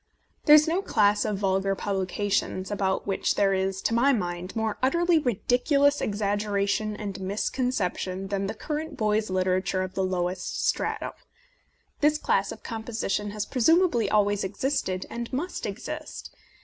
[0.45, 4.79] There is no class of vulgar publications about which there is, to my mind, more
[4.81, 11.11] utterly ridicu lous exaggeration and misconception than the current boys' literature of the lowest stratum.
[11.99, 16.33] This class of composition has presumably always existed, and must exist.